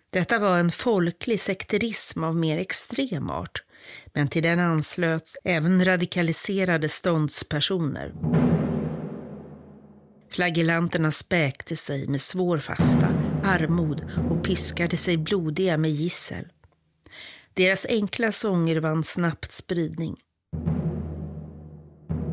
Detta 0.09 0.39
var 0.39 0.57
en 0.57 0.71
folklig 0.71 1.39
sekterism 1.39 2.23
av 2.23 2.35
mer 2.35 2.57
extrem 2.57 3.29
art, 3.29 3.63
men 4.13 4.27
till 4.27 4.43
den 4.43 4.59
anslöt 4.59 5.35
även 5.43 5.85
radikaliserade 5.85 6.89
ståndspersoner. 6.89 8.13
Flagellanterna 10.31 11.11
späkte 11.11 11.75
sig 11.75 12.07
med 12.07 12.21
svår 12.21 12.57
fasta, 12.57 13.07
armod 13.43 14.11
och 14.29 14.43
piskade 14.43 14.97
sig 14.97 15.17
blodiga 15.17 15.77
med 15.77 15.91
gissel. 15.91 16.47
Deras 17.53 17.85
enkla 17.89 18.31
sånger 18.31 18.79
vann 18.79 19.03
snabbt 19.03 19.53
spridning. 19.53 20.15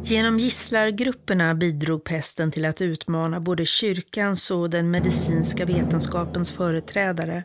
Genom 0.03 0.39
gisslargrupperna 0.39 1.55
bidrog 1.55 2.05
pesten 2.05 2.51
till 2.51 2.65
att 2.65 2.81
utmana 2.81 3.41
både 3.41 3.67
kyrkans 3.67 4.51
och 4.51 4.71
den 4.71 4.91
medicinska 4.91 5.65
vetenskapens 5.65 6.53
företrädare 6.53 7.45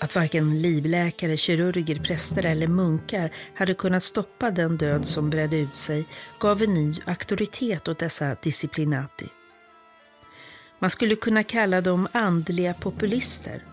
att 0.00 0.14
varken 0.14 0.62
livläkare, 0.62 1.36
kirurger, 1.36 1.98
präster 1.98 2.46
eller 2.46 2.66
munkar 2.66 3.32
hade 3.54 3.74
kunnat 3.74 4.02
stoppa 4.02 4.50
den 4.50 4.76
död 4.76 5.06
som 5.06 5.30
bredde 5.30 5.58
ut 5.58 5.74
sig 5.74 6.04
gav 6.40 6.62
en 6.62 6.74
ny 6.74 6.94
auktoritet 7.06 7.88
åt 7.88 7.98
dessa 7.98 8.36
disciplinati. 8.42 9.26
Man 10.80 10.90
skulle 10.90 11.16
kunna 11.16 11.42
kalla 11.42 11.80
dem 11.80 12.08
andliga 12.12 12.74
populister. 12.74 13.64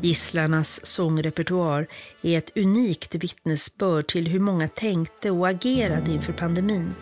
Gisslarnas 0.00 0.86
sångrepertoar 0.86 1.86
är 2.22 2.38
ett 2.38 2.56
unikt 2.56 3.14
vittnesbörd 3.14 4.06
till 4.06 4.28
hur 4.28 4.40
många 4.40 4.68
tänkte 4.68 5.30
och 5.30 5.48
agerade 5.48 6.10
inför 6.10 6.32
pandemin. 6.32 6.94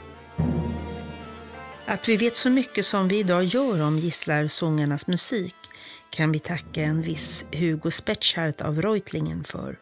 Att 1.87 2.09
vi 2.09 2.17
vet 2.17 2.37
så 2.37 2.51
mycket 2.51 2.87
som 2.87 3.09
vi 3.09 3.19
idag 3.19 3.45
gör 3.45 3.83
om 3.83 3.99
gisslarsångarnas 3.99 5.07
musik 5.07 5.55
kan 6.11 6.33
vi 6.33 6.39
tacka 6.39 6.83
en 6.83 7.03
viss 7.03 7.47
Hugo 7.53 7.91
Spetschart 7.91 8.61
av 8.61 8.83
Reutlingen 8.83 9.45
för. 9.45 9.79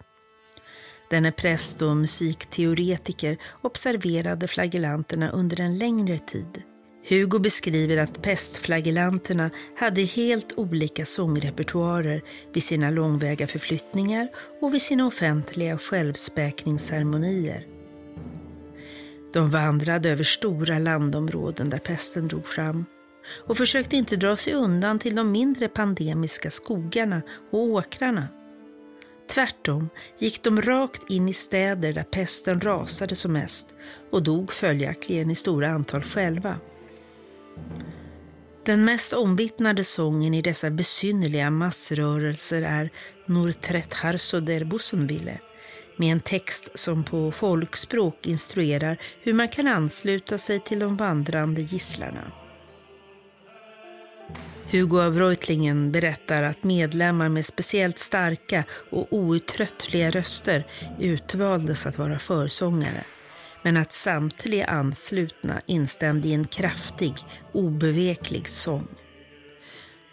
Denne 1.10 1.32
präst 1.32 1.82
och 1.82 1.96
musikteoretiker 1.96 3.36
observerade 3.62 4.48
flagellanterna 4.48 5.30
under 5.30 5.60
en 5.60 5.78
längre 5.78 6.18
tid. 6.18 6.62
Hugo 7.08 7.38
beskriver 7.38 7.96
att 7.96 8.22
pestflagellanterna 8.22 9.50
hade 9.76 10.02
helt 10.02 10.58
olika 10.58 11.04
sångrepertoarer 11.04 12.22
vid 12.52 12.62
sina 12.62 12.90
långväga 12.90 13.46
förflyttningar 13.46 14.28
och 14.60 14.74
vid 14.74 14.82
sina 14.82 15.06
offentliga 15.06 15.78
självspäkningsceremonier. 15.78 17.66
De 19.32 19.50
vandrade 19.50 20.10
över 20.10 20.24
stora 20.24 20.78
landområden 20.78 21.70
där 21.70 21.78
pesten 21.78 22.28
drog 22.28 22.46
fram 22.46 22.84
och 23.46 23.56
försökte 23.56 23.96
inte 23.96 24.16
dra 24.16 24.36
sig 24.36 24.52
undan 24.52 24.98
till 24.98 25.14
de 25.14 25.32
mindre 25.32 25.68
pandemiska 25.68 26.50
skogarna 26.50 27.22
och 27.50 27.60
åkrarna. 27.60 28.28
Tvärtom 29.30 29.88
gick 30.18 30.42
de 30.42 30.62
rakt 30.62 31.10
in 31.10 31.28
i 31.28 31.32
städer 31.32 31.92
där 31.92 32.02
pesten 32.02 32.60
rasade 32.60 33.14
som 33.14 33.32
mest 33.32 33.74
och 34.10 34.22
dog 34.22 34.52
följaktligen 34.52 35.30
i 35.30 35.34
stora 35.34 35.70
antal 35.70 36.02
själva. 36.02 36.56
Den 38.64 38.84
mest 38.84 39.12
omvittnade 39.12 39.84
sången 39.84 40.34
i 40.34 40.42
dessa 40.42 40.70
besynnerliga 40.70 41.50
massrörelser 41.50 42.62
är 42.62 42.90
”Nurtret 43.26 43.94
harso 43.94 44.40
der 44.40 44.64
Bussenwille 44.64 45.38
med 45.96 46.12
en 46.12 46.20
text 46.20 46.68
som 46.74 47.04
på 47.04 47.32
folkspråk 47.32 48.26
instruerar 48.26 48.98
hur 49.20 49.34
man 49.34 49.48
kan 49.48 49.66
ansluta 49.66 50.38
sig 50.38 50.60
till 50.60 50.78
de 50.78 50.96
vandrande 50.96 51.60
gisslarna. 51.60 52.32
Hugo 54.70 55.00
av 55.02 55.18
Reutlingen 55.18 55.92
berättar 55.92 56.42
att 56.42 56.64
medlemmar 56.64 57.28
med 57.28 57.44
speciellt 57.44 57.98
starka 57.98 58.64
och 58.90 59.06
outtröttliga 59.10 60.10
röster 60.10 60.66
utvaldes 60.98 61.86
att 61.86 61.98
vara 61.98 62.18
försångare 62.18 63.04
men 63.62 63.76
att 63.76 63.92
samtliga 63.92 64.66
anslutna 64.66 65.60
instämde 65.66 66.28
i 66.28 66.32
en 66.32 66.44
kraftig, 66.44 67.14
obeveklig 67.52 68.48
sång. 68.48 68.88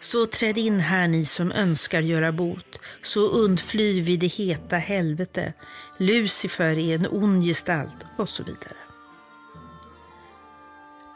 Så 0.00 0.26
träd 0.26 0.58
in 0.58 0.80
här 0.80 1.08
ni 1.08 1.24
som 1.24 1.52
önskar 1.52 2.02
göra 2.02 2.32
bot, 2.32 2.78
så 3.02 3.28
undfly 3.28 4.00
vid 4.00 4.20
det 4.20 4.26
heta 4.26 4.76
helvete. 4.76 5.52
Lucifer 5.98 6.78
är 6.78 6.94
en 6.94 7.06
ond 7.10 7.44
gestalt 7.44 8.06
och 8.16 8.28
så 8.28 8.42
vidare. 8.42 8.76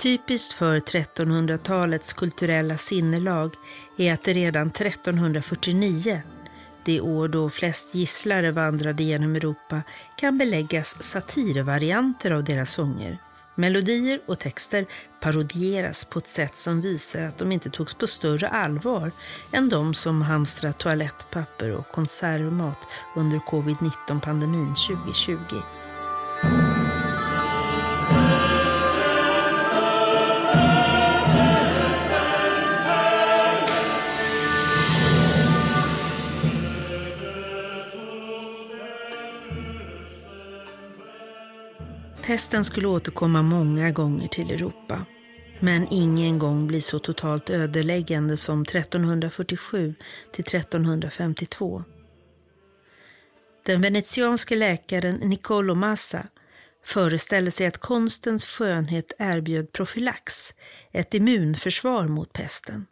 Typiskt 0.02 0.52
för 0.52 0.78
1300-talets 0.78 2.12
kulturella 2.12 2.76
sinnelag 2.76 3.54
är 3.98 4.14
att 4.14 4.24
det 4.24 4.32
redan 4.32 4.66
1349 4.68 6.22
det 6.84 7.00
år 7.00 7.28
då 7.28 7.50
flest 7.50 7.94
gisslare 7.94 8.50
vandrade 8.50 9.02
genom 9.02 9.36
Europa 9.36 9.82
kan 10.16 10.38
beläggas 10.38 11.02
satirvarianter 11.02 12.30
av 12.30 12.44
deras 12.44 12.72
sånger. 12.72 13.18
Melodier 13.54 14.20
och 14.26 14.38
texter 14.38 14.86
parodieras 15.20 16.04
på 16.04 16.18
ett 16.18 16.28
sätt 16.28 16.56
som 16.56 16.80
visar 16.80 17.22
att 17.22 17.38
de 17.38 17.52
inte 17.52 17.70
togs 17.70 17.94
på 17.94 18.06
större 18.06 18.48
allvar 18.48 19.12
än 19.52 19.68
de 19.68 19.94
som 19.94 20.22
hamstrat 20.22 20.78
toalettpapper 20.78 21.72
och 21.72 21.88
konservmat 21.88 22.88
under 23.16 23.38
covid-19-pandemin 23.38 24.74
2020. 24.74 25.36
Pesten 42.34 42.64
skulle 42.64 42.88
återkomma 42.88 43.42
många 43.42 43.90
gånger 43.90 44.28
till 44.28 44.50
Europa, 44.50 45.06
men 45.60 45.88
ingen 45.90 46.38
gång 46.38 46.66
bli 46.66 46.80
så 46.80 46.98
totalt 46.98 47.50
ödeläggande 47.50 48.36
som 48.36 48.62
1347 48.62 49.94
till 50.32 50.44
1352. 50.56 51.84
Den 53.66 53.82
venetianske 53.82 54.56
läkaren 54.56 55.16
Niccolo 55.16 55.74
Massa 55.74 56.26
föreställde 56.84 57.50
sig 57.50 57.66
att 57.66 57.78
konstens 57.78 58.44
skönhet 58.44 59.12
erbjöd 59.18 59.72
profylax, 59.72 60.54
ett 60.92 61.14
immunförsvar 61.14 62.08
mot 62.08 62.32
pesten. 62.32 62.86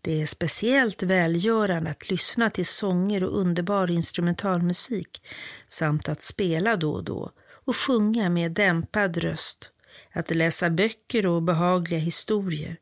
Det 0.00 0.22
är 0.22 0.26
speciellt 0.26 1.02
välgörande 1.02 1.90
att 1.90 2.10
lyssna 2.10 2.50
till 2.50 2.66
sånger 2.66 3.24
och 3.24 3.38
underbar 3.38 3.90
instrumentalmusik 3.90 5.22
samt 5.68 6.08
att 6.08 6.22
spela 6.22 6.76
då 6.76 6.92
och 6.92 7.04
då 7.04 7.32
och 7.70 7.76
sjunga 7.76 8.30
med 8.30 8.52
dämpad 8.52 9.16
röst, 9.16 9.70
att 10.12 10.30
läsa 10.30 10.70
böcker 10.70 11.26
och 11.26 11.42
behagliga 11.42 12.00
historier, 12.00 12.76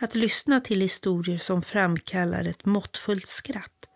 att 0.00 0.14
lyssna 0.14 0.60
till 0.60 0.80
historier 0.80 1.38
som 1.38 1.62
framkallar 1.62 2.44
ett 2.44 2.64
måttfullt 2.64 3.26
skratt, 3.26 3.88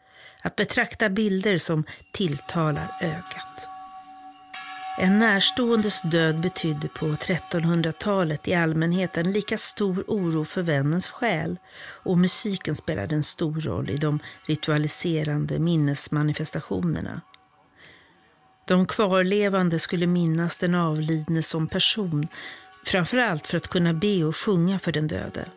att 0.43 0.57
betrakta 0.57 1.09
bilder 1.09 1.59
som 1.59 1.85
tilltalar 2.13 2.97
ögat. 3.01 3.69
En 4.99 5.19
närståendes 5.19 6.03
död 6.03 6.41
betydde 6.41 6.89
på 6.89 7.07
1300-talet 7.07 8.49
i 8.49 8.55
allmänhet 8.55 9.17
en 9.17 9.33
lika 9.33 9.59
stor 9.59 10.05
oro 10.07 10.45
för 10.45 10.63
vännens 10.63 11.09
själ 11.09 11.59
och 12.05 12.19
musiken 12.19 12.77
spelade 12.77 13.15
en 13.15 13.23
stor 13.23 13.61
roll 13.61 13.91
i 13.91 13.97
de 13.97 14.21
ritualiserande 14.47 15.59
minnesmanifestationerna. 15.59 17.21
De 18.69 18.87
kvarlevande 18.87 19.79
skulle 19.79 20.07
minnas 20.07 20.59
den 20.59 20.75
avlidne 20.75 21.43
som 21.43 21.69
person, 21.69 22.29
framförallt 22.85 23.47
för 23.47 23.57
att 23.57 23.69
kunna 23.69 23.95
be 23.95 24.25
och 24.25 24.37
sjunga 24.37 24.79
för 24.79 24.93
den 24.93 25.09
döde. 25.09 25.49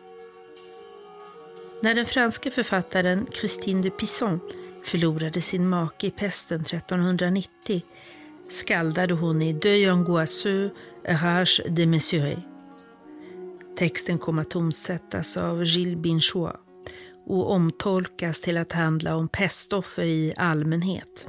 När 1.82 1.94
den 1.94 2.06
franske 2.06 2.50
författaren 2.50 3.26
Christine 3.32 3.82
de 3.82 3.90
Pizan 3.90 4.40
förlorade 4.84 5.40
sin 5.40 5.68
make 5.68 6.06
i 6.06 6.10
pesten 6.10 6.60
1390 6.60 7.82
skaldade 8.48 9.14
hon 9.14 9.42
i 9.42 9.52
Deuil 9.52 9.90
angoisseux, 9.90 10.72
Rage 11.04 11.60
de 11.68 11.86
Mesuré. 11.86 12.36
Texten 13.78 14.18
kom 14.18 14.38
att 14.38 14.50
tonsättas 14.50 15.36
av 15.36 15.64
Gilles 15.64 16.02
Binchois 16.02 16.56
och 17.26 17.50
omtolkas 17.50 18.40
till 18.40 18.56
att 18.56 18.72
handla 18.72 19.16
om 19.16 19.28
pestoffer 19.28 20.04
i 20.04 20.34
allmänhet. 20.36 21.26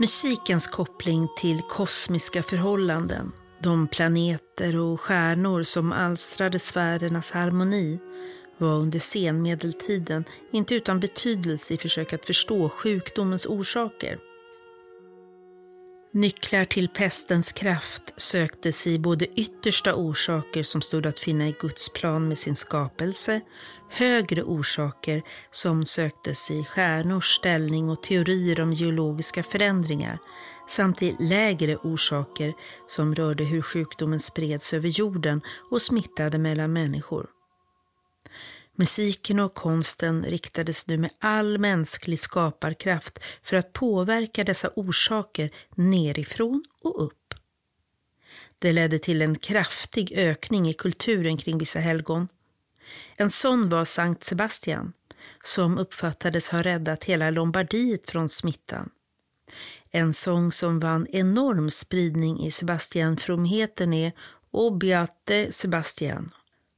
Musikens 0.00 0.66
koppling 0.66 1.28
till 1.36 1.62
kosmiska 1.62 2.42
förhållanden, 2.42 3.32
de 3.62 3.88
planeter 3.88 4.76
och 4.76 5.00
stjärnor 5.00 5.62
som 5.62 5.92
alstrade 5.92 6.58
sfärernas 6.58 7.30
harmoni, 7.30 7.98
var 8.58 8.74
under 8.74 8.98
senmedeltiden 8.98 10.24
inte 10.52 10.74
utan 10.74 11.00
betydelse 11.00 11.74
i 11.74 11.78
försök 11.78 12.12
att 12.12 12.26
förstå 12.26 12.68
sjukdomens 12.68 13.46
orsaker. 13.46 14.18
Nycklar 16.12 16.64
till 16.64 16.88
pestens 16.88 17.52
kraft 17.52 18.02
söktes 18.16 18.86
i 18.86 18.98
både 18.98 19.26
yttersta 19.26 19.94
orsaker 19.94 20.62
som 20.62 20.80
stod 20.80 21.06
att 21.06 21.18
finna 21.18 21.48
i 21.48 21.54
Guds 21.60 21.88
plan 21.88 22.28
med 22.28 22.38
sin 22.38 22.56
skapelse, 22.56 23.40
högre 23.90 24.42
orsaker 24.42 25.22
som 25.50 25.84
söktes 25.84 26.50
i 26.50 26.64
stjärnors 26.64 27.34
ställning 27.34 27.90
och 27.90 28.02
teorier 28.02 28.60
om 28.60 28.72
geologiska 28.72 29.42
förändringar, 29.42 30.18
samt 30.68 31.02
i 31.02 31.16
lägre 31.20 31.76
orsaker 31.76 32.54
som 32.86 33.14
rörde 33.14 33.44
hur 33.44 33.62
sjukdomen 33.62 34.20
spreds 34.20 34.74
över 34.74 34.88
jorden 34.88 35.40
och 35.70 35.82
smittade 35.82 36.38
mellan 36.38 36.72
människor. 36.72 37.26
Musiken 38.80 39.40
och 39.40 39.54
konsten 39.54 40.24
riktades 40.24 40.86
nu 40.86 40.98
med 40.98 41.10
all 41.18 41.58
mänsklig 41.58 42.20
skaparkraft 42.20 43.18
för 43.42 43.56
att 43.56 43.72
påverka 43.72 44.44
dessa 44.44 44.70
orsaker 44.76 45.50
nerifrån 45.74 46.64
och 46.82 47.04
upp. 47.04 47.34
Det 48.58 48.72
ledde 48.72 48.98
till 48.98 49.22
en 49.22 49.38
kraftig 49.38 50.12
ökning 50.12 50.68
i 50.68 50.74
kulturen 50.74 51.38
kring 51.38 51.58
vissa 51.58 51.78
helgon. 51.78 52.28
En 53.16 53.30
sån 53.30 53.68
var 53.68 53.84
Sankt 53.84 54.24
Sebastian, 54.24 54.92
som 55.44 55.78
uppfattades 55.78 56.48
ha 56.48 56.62
räddat 56.62 57.04
hela 57.04 57.30
Lombardiet 57.30 58.10
från 58.10 58.28
smittan. 58.28 58.90
En 59.90 60.14
sång 60.14 60.52
som 60.52 60.80
vann 60.80 61.06
enorm 61.06 61.70
spridning 61.70 62.46
i 62.46 62.50
Sebastianfromheten 62.50 63.94
är 63.94 64.12
O 64.50 64.70
Beate 64.70 65.52
Sebastian. 65.52 66.32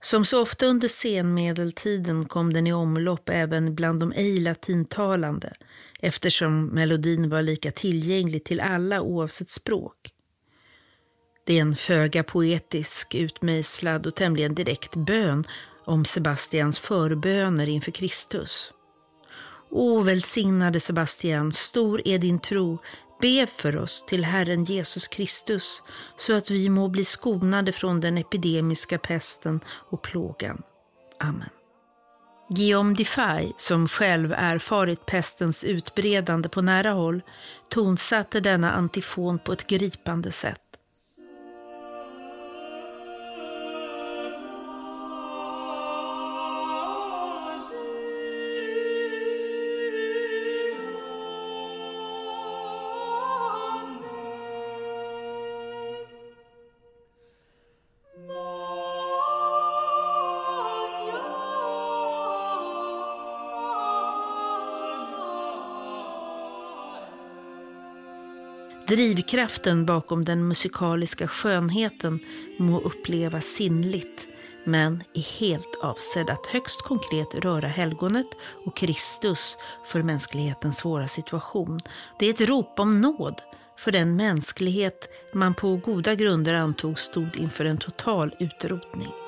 Som 0.04 0.24
så 0.24 0.42
ofta 0.42 0.66
under 0.66 0.88
senmedeltiden 0.88 2.24
kom 2.24 2.52
den 2.52 2.66
i 2.66 2.72
omlopp 2.72 3.28
även 3.28 3.74
bland 3.74 4.00
de 4.00 4.12
ej 4.12 4.40
latintalande 4.40 5.52
eftersom 6.00 6.66
melodin 6.66 7.30
var 7.30 7.42
lika 7.42 7.72
tillgänglig 7.72 8.44
till 8.44 8.60
alla 8.60 9.00
oavsett 9.00 9.50
språk. 9.50 9.96
Det 11.46 11.58
är 11.58 11.60
en 11.60 11.76
föga 11.76 12.22
poetisk, 12.22 13.14
utmejslad 13.14 14.06
och 14.06 14.14
tämligen 14.14 14.54
direkt 14.54 14.96
bön 14.96 15.44
om 15.86 16.04
Sebastians 16.04 16.78
förböner 16.78 17.68
inför 17.68 17.90
Kristus. 17.90 18.72
O 19.70 20.00
välsignade 20.00 20.80
Sebastian, 20.80 21.52
stor 21.52 22.02
är 22.04 22.18
din 22.18 22.38
tro, 22.38 22.78
be 23.22 23.46
för 23.46 23.76
oss 23.76 24.04
till 24.06 24.24
Herren 24.24 24.64
Jesus 24.64 25.08
Kristus 25.08 25.82
så 26.16 26.36
att 26.36 26.50
vi 26.50 26.68
må 26.68 26.88
bli 26.88 27.04
skonade 27.04 27.72
från 27.72 28.00
den 28.00 28.18
epidemiska 28.18 28.98
pesten 28.98 29.60
och 29.66 30.02
plågan. 30.02 30.62
Amen. 31.20 31.48
Guillaume 32.48 32.94
Defay, 32.94 33.52
som 33.56 33.88
själv 33.88 34.32
erfarit 34.32 35.06
pestens 35.06 35.64
utbredande 35.64 36.48
på 36.48 36.62
nära 36.62 36.90
håll, 36.92 37.22
tonsatte 37.68 38.40
denna 38.40 38.72
antifon 38.72 39.38
på 39.38 39.52
ett 39.52 39.66
gripande 39.66 40.32
sätt. 40.32 40.71
Drivkraften 68.92 69.86
bakom 69.86 70.24
den 70.24 70.48
musikaliska 70.48 71.28
skönheten 71.28 72.20
må 72.58 72.80
upplevas 72.80 73.44
sinnligt 73.46 74.28
men 74.64 75.02
är 75.14 75.40
helt 75.40 75.78
avsedd 75.82 76.30
att 76.30 76.46
högst 76.46 76.82
konkret 76.82 77.34
röra 77.34 77.66
helgonet 77.68 78.26
och 78.66 78.76
Kristus 78.76 79.58
för 79.84 80.02
mänsklighetens 80.02 80.78
svåra 80.78 81.06
situation. 81.06 81.80
Det 82.18 82.26
är 82.26 82.30
ett 82.30 82.48
rop 82.48 82.80
om 82.80 83.00
nåd 83.00 83.40
för 83.78 83.92
den 83.92 84.16
mänsklighet 84.16 85.08
man 85.34 85.54
på 85.54 85.76
goda 85.76 86.14
grunder 86.14 86.54
antog 86.54 86.98
stod 86.98 87.36
inför 87.36 87.64
en 87.64 87.78
total 87.78 88.34
utrotning. 88.38 89.21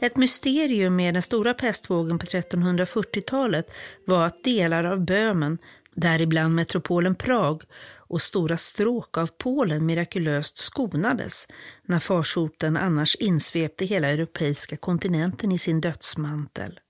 Ett 0.00 0.16
mysterium 0.16 0.96
med 0.96 1.14
den 1.14 1.22
stora 1.22 1.54
pestvågen 1.54 2.18
på 2.18 2.26
1340-talet 2.26 3.70
var 4.04 4.26
att 4.26 4.44
delar 4.44 4.84
av 4.84 5.04
Böhmen, 5.04 5.58
däribland 5.94 6.54
metropolen 6.54 7.14
Prag 7.14 7.62
och 8.08 8.22
stora 8.22 8.56
stråk 8.56 9.18
av 9.18 9.26
Polen 9.38 9.86
mirakulöst 9.86 10.58
skonades 10.58 11.48
när 11.82 11.98
farsoten 11.98 12.76
annars 12.76 13.14
insvepte 13.14 13.84
hela 13.84 14.08
europeiska 14.08 14.76
kontinenten 14.76 15.52
i 15.52 15.58
sin 15.58 15.80
dödsmantel. 15.80 16.80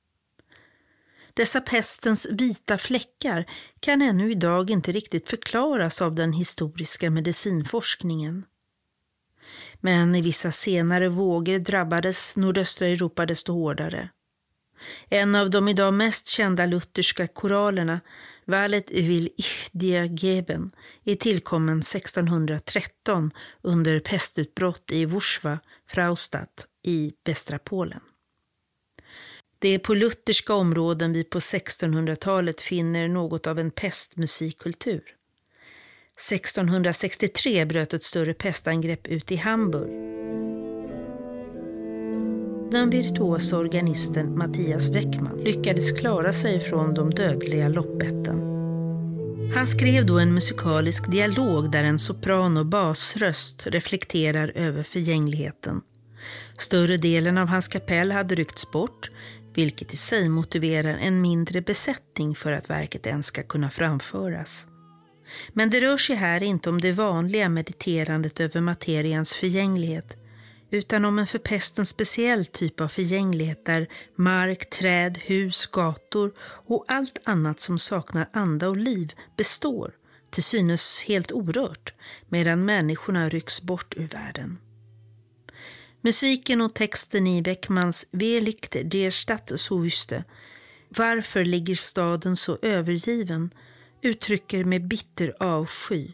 Dessa 1.35 1.61
pestens 1.61 2.27
vita 2.31 2.79
fläckar 2.79 3.45
kan 3.81 4.03
ännu 4.03 4.31
idag 4.31 4.71
inte 4.71 4.93
riktigt 4.93 5.29
förklaras 5.29 6.03
av 6.03 6.15
den 6.15 6.33
historiska 6.33 7.11
medicinforskningen. 7.11 8.45
Men 9.87 10.15
i 10.15 10.21
vissa 10.21 10.53
senare 10.53 11.09
vågor 11.09 11.59
drabbades 11.59 12.37
nordöstra 12.37 12.89
Europa 12.89 13.27
desto 13.27 13.53
hårdare. 13.53 14.09
En 15.09 15.35
av 15.35 15.51
de 15.51 15.69
idag 15.69 15.95
mest 15.95 16.29
kända 16.29 16.67
lutherska 16.67 17.27
koralerna, 17.27 18.01
Valet 18.45 18.91
will 18.91 19.31
ich 19.37 19.71
dir 19.73 20.05
geben, 20.05 20.71
är 21.05 21.17
tillkommen 21.17 21.79
1613 21.79 23.31
under 23.63 24.01
pestutbrott 24.01 24.93
i 24.93 25.05
Wurzwa, 25.05 25.59
Fraustadt 25.89 26.67
i 26.87 27.13
västra 27.25 27.59
Polen. 27.59 28.01
Det 29.59 29.69
är 29.69 29.79
på 29.79 29.95
lutherska 29.95 30.55
områden 30.55 31.13
vi 31.13 31.25
på 31.25 31.39
1600-talet 31.39 32.61
finner 32.61 33.09
något 33.09 33.47
av 33.47 33.59
en 33.59 33.71
pestmusikkultur. 33.71 35.16
1663 36.19 37.65
bröt 37.65 37.95
ett 37.95 38.03
större 38.03 38.35
pestangrepp 38.35 39.07
ut 39.07 39.33
i 39.33 39.37
Hamburg. 39.37 39.91
Den 42.71 42.91
virtuosa 42.91 43.59
organisten 43.59 44.39
Mattias 44.39 44.89
Weckman 44.89 45.39
lyckades 45.39 45.93
klara 45.93 46.33
sig 46.33 46.61
från 46.61 46.95
de 46.95 47.11
dödliga 47.11 47.69
loppetten. 47.69 48.57
Han 49.55 49.67
skrev 49.67 50.07
då 50.07 50.19
en 50.19 50.35
musikalisk 50.35 51.11
dialog 51.11 51.71
där 51.71 51.85
en 51.85 51.99
sopran 51.99 52.57
och 52.57 52.67
basröst 52.67 53.67
reflekterar 53.67 54.53
över 54.55 54.83
förgängligheten. 54.83 55.81
Större 56.59 56.97
delen 56.97 57.39
av 57.39 57.49
hans 57.49 57.69
kapell 57.69 58.13
hade 58.13 58.35
ryckts 58.35 58.71
bort, 58.71 59.11
vilket 59.55 59.95
i 59.95 59.97
sig 59.97 60.29
motiverar 60.29 60.99
en 60.99 61.21
mindre 61.21 61.61
besättning 61.61 62.35
för 62.35 62.53
att 62.53 62.71
verket 62.71 63.07
ens 63.07 63.27
ska 63.27 63.43
kunna 63.43 63.71
framföras. 63.71 64.69
Men 65.53 65.71
det 65.71 65.81
rör 65.81 65.97
sig 65.97 66.17
här 66.17 66.43
inte 66.43 66.71
om 66.71 66.81
det 66.81 66.93
vanliga 66.93 67.49
mediterandet 67.49 68.41
över 68.41 68.61
materians 68.61 69.35
förgänglighet, 69.35 70.17
utan 70.71 71.05
om 71.05 71.19
en 71.19 71.27
för 71.27 71.39
pesten 71.39 71.87
speciell 71.87 72.47
typ 72.47 72.81
av 72.81 72.89
förgänglighet 72.89 73.65
där 73.65 73.89
mark, 74.15 74.71
träd, 74.71 75.19
hus, 75.25 75.67
gator 75.67 76.33
och 76.41 76.85
allt 76.89 77.19
annat 77.25 77.61
som 77.61 77.79
saknar 77.79 78.29
anda 78.33 78.69
och 78.69 78.77
liv 78.77 79.13
består, 79.37 79.93
till 80.31 80.43
synes 80.43 81.05
helt 81.07 81.33
orört, 81.33 81.93
medan 82.29 82.65
människorna 82.65 83.29
rycks 83.29 83.63
bort 83.63 83.95
ur 83.97 84.07
världen. 84.07 84.59
Musiken 86.01 86.61
och 86.61 86.75
texten 86.75 87.27
i 87.27 87.43
Beckmans 87.43 88.07
Velikt 88.11 88.77
der 88.85 89.11
Stadt 89.11 89.53
so 89.57 89.79
wüste, 89.79 90.25
Varför 90.89 91.45
ligger 91.45 91.75
staden 91.75 92.37
så 92.37 92.59
övergiven? 92.63 93.51
Uttrycker 94.07 94.65
med 94.65 94.89
bitter 94.89 95.35
avsky 95.41 96.09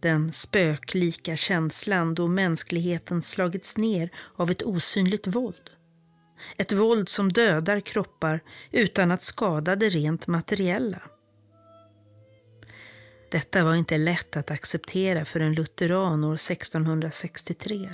den 0.00 0.32
spöklika 0.32 1.36
känslan 1.36 2.14
då 2.14 2.28
mänskligheten 2.28 3.22
slagits 3.22 3.76
ner 3.76 4.10
av 4.36 4.50
ett 4.50 4.62
osynligt 4.62 5.26
våld. 5.26 5.70
Ett 6.56 6.72
våld 6.72 7.08
som 7.08 7.32
dödar 7.32 7.80
kroppar 7.80 8.40
utan 8.70 9.10
att 9.10 9.22
skada 9.22 9.76
det 9.76 9.88
rent 9.88 10.26
materiella. 10.26 11.02
Detta 13.30 13.64
var 13.64 13.74
inte 13.74 13.98
lätt 13.98 14.36
att 14.36 14.50
acceptera 14.50 15.24
för 15.24 15.40
en 15.40 15.54
lutheran 15.54 16.24
år 16.24 16.34
1663. 16.34 17.90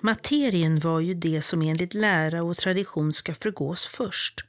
Materien 0.00 0.80
var 0.80 1.00
ju 1.00 1.14
det 1.14 1.40
som 1.40 1.62
enligt 1.62 1.94
lära 1.94 2.42
och 2.42 2.56
tradition 2.56 3.12
ska 3.12 3.34
förgås 3.34 3.86
först. 3.86 4.44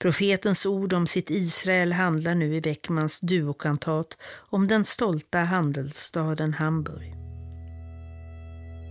Profetens 0.00 0.66
ord 0.66 0.92
om 0.92 1.06
sitt 1.06 1.30
Israel 1.30 1.92
handlar 1.92 2.34
nu 2.34 2.54
i 2.56 2.60
Beckmans 2.60 3.20
duokantat 3.20 4.18
om 4.50 4.68
den 4.68 4.84
stolta 4.84 5.38
handelsstaden 5.38 6.54
Hamburg. 6.54 7.14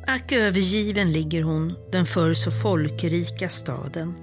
Ack 0.07 0.31
övergiven 0.31 1.11
ligger 1.11 1.43
hon, 1.43 1.73
den 1.91 2.05
förr 2.05 2.33
så 2.33 2.51
folkrika 2.51 3.49
staden. 3.49 4.13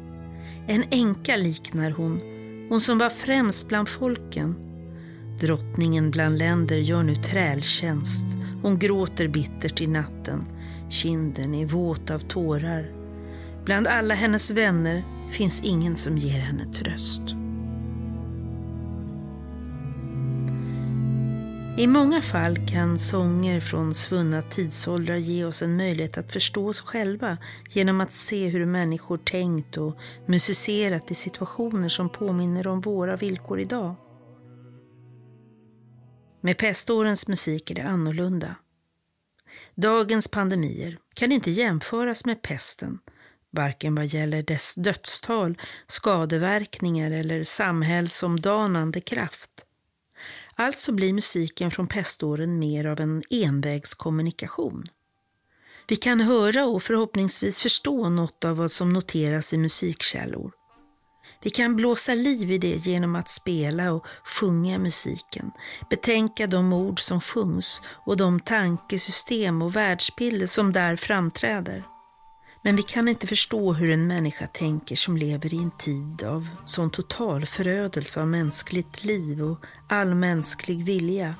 En 0.69 0.85
änka 0.91 1.37
liknar 1.37 1.91
hon, 1.91 2.21
hon 2.69 2.81
som 2.81 2.99
var 2.99 3.11
främst 3.11 3.69
bland 3.69 3.89
folken. 3.89 4.55
Drottningen 5.41 6.11
bland 6.11 6.39
länder 6.39 6.77
gör 6.77 7.03
nu 7.03 7.15
trältjänst, 7.15 8.39
hon 8.63 8.79
gråter 8.79 9.29
bittert 9.29 9.81
i 9.81 9.87
natten, 9.87 10.45
kinden 10.91 11.55
är 11.55 11.67
våt 11.67 12.11
av 12.11 12.19
tårar. 12.19 12.93
Bland 13.65 13.87
alla 13.87 14.15
hennes 14.15 14.51
vänner 14.51 15.16
finns 15.31 15.61
ingen 15.65 15.97
som 15.97 16.17
ger 16.17 16.41
henne 16.41 16.73
tröst. 16.73 17.23
I 21.79 21.87
många 21.87 22.23
fall 22.23 22.69
kan 22.69 22.99
sånger 22.99 23.61
från 23.61 23.95
svunna 23.95 24.43
tidsåldrar 24.43 25.17
ge 25.17 25.45
oss 25.45 25.63
en 25.63 25.77
möjlighet 25.77 26.19
att 26.19 26.33
förstå 26.33 26.69
oss 26.69 26.81
själva 26.81 27.39
genom 27.71 28.01
att 28.01 28.13
se 28.13 28.49
hur 28.49 28.67
människor 28.67 29.17
tänkt 29.19 29.77
och 29.77 29.97
musicerat 30.27 31.11
i 31.11 31.15
situationer 31.15 31.89
som 31.89 32.09
påminner 32.09 32.67
om 32.67 32.81
våra 32.81 33.17
villkor 33.17 33.61
idag. 33.61 33.95
Med 36.41 36.59
pestårens 36.59 37.29
musik 37.29 37.71
är 37.71 37.75
det 37.75 37.85
annorlunda. 37.85 38.55
Dagens 39.75 40.29
pandemier 40.29 40.99
kan 41.15 41.33
inte 41.33 41.51
jämföras 41.51 42.25
med 42.25 42.43
pesten, 42.43 42.99
varken 43.53 43.95
vad 43.95 44.07
gäller 44.07 44.43
dess 44.43 44.75
dödstal, 44.75 45.59
skadeverkningar 45.87 47.11
eller 47.11 47.45
samhällsomdanande 47.45 49.01
kraft. 49.01 49.51
Alltså 50.55 50.93
blir 50.93 51.13
musiken 51.13 51.71
från 51.71 51.87
peståren 51.87 52.59
mer 52.59 52.85
av 52.85 53.01
en 53.01 53.23
envägskommunikation. 53.31 54.85
Vi 55.89 55.97
kan 55.97 56.21
höra 56.21 56.67
och 56.67 56.83
förhoppningsvis 56.83 57.61
förstå 57.61 58.09
något 58.09 58.45
av 58.45 58.57
vad 58.57 58.73
som 58.73 58.93
noteras 58.93 59.53
i 59.53 59.59
musikkällor. 59.59 60.53
Vi 61.43 61.51
kan 61.51 61.77
blåsa 61.77 62.15
liv 62.15 62.51
i 62.51 62.59
det 62.59 62.87
genom 62.87 63.17
att 63.17 63.29
spela 63.29 63.93
och 63.93 64.07
sjunga 64.25 64.79
musiken, 64.79 65.51
betänka 65.91 66.47
de 66.47 66.73
ord 66.73 67.01
som 67.01 67.21
sjungs 67.21 67.83
och 68.07 68.17
de 68.17 68.41
tankesystem 68.41 69.63
och 69.63 69.77
världsbilder 69.77 70.47
som 70.47 70.73
där 70.73 70.97
framträder. 70.97 71.85
Men 72.67 72.77
vi 72.77 72.83
kan 72.83 73.09
inte 73.09 73.27
förstå 73.27 73.73
hur 73.73 73.91
en 73.91 74.07
människa 74.07 74.47
tänker 74.47 74.97
som 74.97 75.17
lever 75.17 75.55
i 75.55 75.57
en 75.57 75.71
tid 75.71 76.23
av 76.23 76.49
sån 76.65 76.91
total 76.91 77.47
förödelse 77.47 78.21
av 78.21 78.29
mänskligt 78.29 79.05
liv 79.05 79.43
och 79.43 79.65
all 79.89 80.15
mänsklig 80.15 80.85
vilja. 80.85 81.35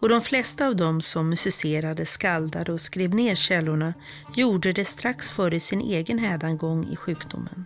Och 0.00 0.08
de 0.08 0.22
flesta 0.22 0.66
av 0.66 0.76
dem 0.76 1.00
som 1.00 1.28
musicerade, 1.28 2.06
skaldade 2.06 2.72
och 2.72 2.80
skrev 2.80 3.14
ner 3.14 3.34
källorna 3.34 3.94
gjorde 4.34 4.72
det 4.72 4.84
strax 4.84 5.30
före 5.30 5.60
sin 5.60 5.80
egen 5.80 6.18
hädangång 6.18 6.88
i 6.92 6.96
sjukdomen. 6.96 7.64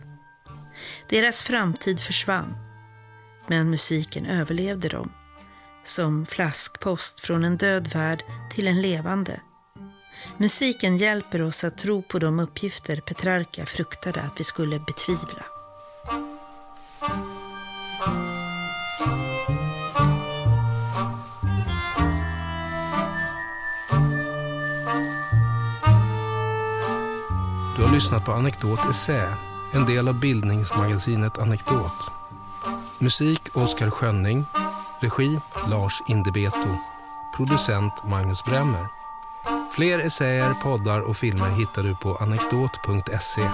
Deras 1.09 1.43
framtid 1.43 2.01
försvann, 2.01 2.55
men 3.47 3.71
musiken 3.71 4.27
överlevde 4.27 4.89
dem. 4.89 5.13
Som 5.85 6.27
flaskpost 6.27 7.21
från 7.21 7.45
en 7.45 7.57
död 7.57 7.89
värld 7.89 8.25
till 8.55 8.69
en 8.69 8.83
levande. 8.83 9.41
Musiken 10.37 10.97
hjälper 10.97 11.43
oss 11.43 11.65
att 11.65 11.79
tro 11.79 12.03
på 12.03 12.19
de 12.19 12.41
uppgifter 12.41 13.01
Petrarca 13.01 13.67
fruktade 13.67 14.23
att 14.23 14.41
vi 14.41 14.45
skulle 14.45 14.79
betvivla. 14.79 15.45
Du 27.77 27.85
har 27.85 27.95
lyssnat 27.95 28.25
på 28.25 28.33
Anekdot 28.33 28.91
Essä, 28.91 29.35
en 29.73 29.87
del 29.87 30.09
av 30.09 30.21
bildningsmagasinet 30.21 31.39
Anekdot. 31.39 32.13
Musik 32.99 33.43
Oskar 33.53 33.91
Schönning, 33.91 34.45
regi 35.01 35.41
Lars 35.69 36.03
Indebeto, 36.09 36.79
producent 37.37 37.93
Magnus 38.05 38.45
Bremmer. 38.45 39.00
Fler 39.71 39.99
essäer, 39.99 40.55
poddar 40.55 41.01
och 41.01 41.17
filmer 41.17 41.51
hittar 41.51 41.83
du 41.83 41.97
på 41.97 42.17
anekdot.se. 42.17 43.51